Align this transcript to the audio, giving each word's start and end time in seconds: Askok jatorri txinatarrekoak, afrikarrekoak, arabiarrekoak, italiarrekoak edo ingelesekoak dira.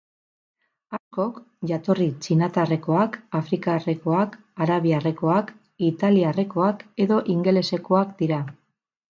Askok 0.97 1.35
jatorri 1.71 2.07
txinatarrekoak, 2.23 3.19
afrikarrekoak, 3.41 4.39
arabiarrekoak, 4.67 5.53
italiarrekoak 5.91 6.83
edo 7.07 7.21
ingelesekoak 7.37 8.19
dira. 8.25 8.43